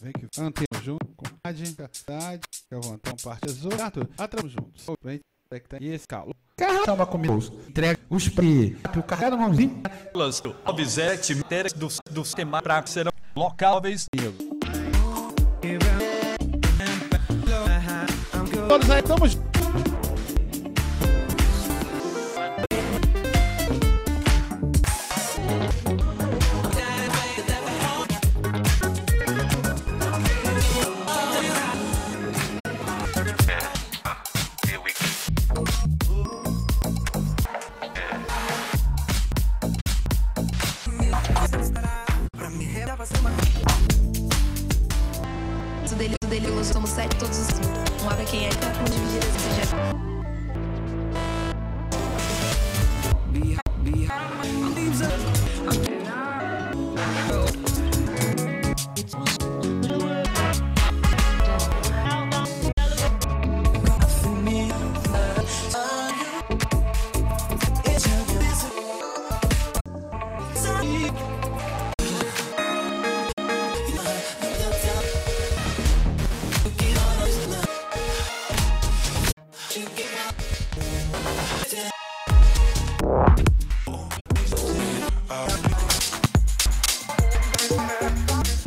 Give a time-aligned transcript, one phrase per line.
[0.00, 3.70] Vem que antena junto, comunidade, cidade, que a vontade, parte azul?
[4.18, 4.84] Atramos juntos.
[5.00, 5.22] Frente,
[5.80, 6.34] e esse calor.
[6.84, 7.38] Toma comigo.
[7.68, 8.76] Entrega os pri.
[8.96, 9.80] O carrega no mãozinho.
[10.64, 14.06] Obsete, matérias do, do sistema para serão locáveis.
[18.68, 19.02] Todos aí,
[43.04, 43.28] junto.
[45.92, 47.48] O dele, o dele, eu somos sete, todos os.
[48.04, 48.68] Um abre quem é, tá?
[48.74, 49.98] Vamos dividir esse já.
[81.72, 81.90] Yeah.